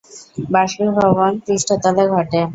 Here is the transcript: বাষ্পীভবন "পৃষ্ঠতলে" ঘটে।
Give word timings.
বাষ্পীভবন 0.51 1.31
"পৃষ্ঠতলে" 1.45 2.03
ঘটে। 2.13 2.41